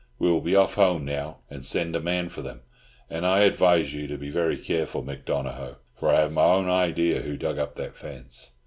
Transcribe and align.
"We 0.17 0.31
will 0.31 0.41
be 0.41 0.55
off 0.55 0.73
home 0.73 1.05
now, 1.05 1.41
and 1.47 1.63
send 1.63 1.95
a 1.95 1.99
man 2.01 2.29
for 2.29 2.41
them. 2.41 2.61
And 3.07 3.23
I 3.23 3.41
advise 3.41 3.93
you 3.93 4.07
to 4.07 4.17
be 4.17 4.31
very 4.31 4.57
careful, 4.57 5.03
Mick 5.03 5.25
Donohoe, 5.25 5.75
for 5.93 6.09
I 6.09 6.21
have 6.21 6.31
my 6.31 6.41
own 6.43 6.67
idea 6.67 7.21
who 7.21 7.37
dug 7.37 7.59
up 7.59 7.75
that 7.75 7.95
fence." 7.95 8.53